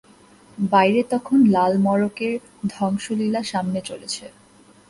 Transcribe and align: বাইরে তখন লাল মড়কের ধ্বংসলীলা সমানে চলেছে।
বাইরে 0.57 1.01
তখন 1.13 1.37
লাল 1.47 1.73
মড়কের 1.77 2.33
ধ্বংসলীলা 2.73 3.41
সমানে 3.43 3.81
চলেছে। 3.89 4.25